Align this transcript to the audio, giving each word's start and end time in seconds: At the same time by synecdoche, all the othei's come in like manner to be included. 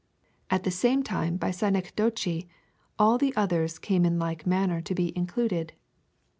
At 0.49 0.63
the 0.63 0.71
same 0.71 1.03
time 1.03 1.37
by 1.37 1.51
synecdoche, 1.51 2.47
all 2.97 3.19
the 3.19 3.33
othei's 3.33 3.77
come 3.77 4.03
in 4.03 4.17
like 4.17 4.47
manner 4.47 4.81
to 4.81 4.95
be 4.95 5.15
included. 5.15 5.73